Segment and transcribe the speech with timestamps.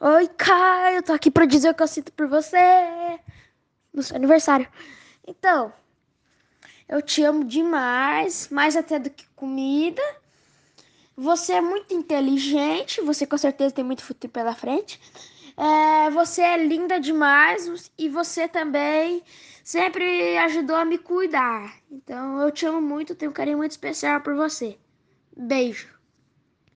[0.00, 2.56] Oi, Caio, eu tô aqui pra dizer o que eu sinto por você
[3.92, 4.68] no seu aniversário.
[5.26, 5.72] Então,
[6.88, 10.00] eu te amo demais, mais até do que comida.
[11.16, 15.00] Você é muito inteligente, você com certeza tem muito futuro pela frente.
[15.56, 19.24] É, você é linda demais e você também
[19.64, 21.74] sempre ajudou a me cuidar.
[21.90, 24.78] Então eu te amo muito, tenho um carinho muito especial por você.
[25.36, 25.97] Beijo.